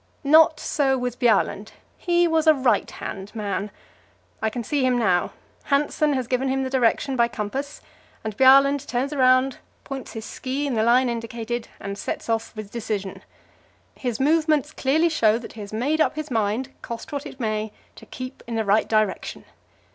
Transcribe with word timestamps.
Not 0.23 0.59
so 0.59 0.97
with 0.97 1.19
Bjaaland; 1.19 1.73
he 1.95 2.27
was 2.27 2.47
a 2.47 2.55
right 2.55 2.89
hand 2.89 3.31
man. 3.35 3.69
I 4.41 4.49
can 4.49 4.63
see 4.63 4.83
him 4.83 4.97
now; 4.97 5.29
Hanssen 5.65 6.15
has 6.15 6.25
given 6.25 6.47
him 6.47 6.63
the 6.63 6.71
direction 6.71 7.15
by 7.15 7.27
compass, 7.27 7.81
and 8.23 8.35
Bjaaland 8.35 8.87
turns 8.87 9.13
round, 9.15 9.59
points 9.83 10.13
his 10.13 10.25
ski 10.25 10.65
in 10.65 10.73
the 10.73 10.81
line 10.81 11.07
indicated 11.07 11.67
and 11.79 11.99
sets 11.99 12.29
of 12.29 12.51
with 12.55 12.71
decision. 12.71 13.21
His 13.93 14.19
movements 14.19 14.71
clearly 14.71 15.09
show 15.09 15.37
that 15.37 15.53
he 15.53 15.61
has 15.61 15.71
made 15.71 16.01
up 16.01 16.15
his 16.15 16.31
mind, 16.31 16.69
cost 16.81 17.11
what 17.11 17.27
it 17.27 17.39
may, 17.39 17.71
to 17.95 18.07
keep 18.07 18.41
in 18.47 18.55
the 18.55 18.65
right 18.65 18.89
direction. 18.89 19.45